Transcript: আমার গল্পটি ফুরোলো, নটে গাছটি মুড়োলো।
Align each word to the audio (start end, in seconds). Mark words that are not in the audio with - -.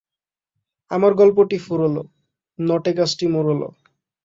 আমার 0.91 1.11
গল্পটি 1.13 1.57
ফুরোলো, 1.57 2.03
নটে 2.59 2.91
গাছটি 2.93 3.25
মুড়োলো। 3.27 3.67